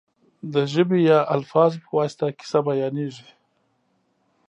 د 0.53 0.55
ژبې 0.73 0.99
یا 1.11 1.19
الفاظو 1.35 1.83
په 1.85 1.91
واسطه 1.97 2.25
کیسه 2.37 2.59
بیانېږي. 2.67 3.27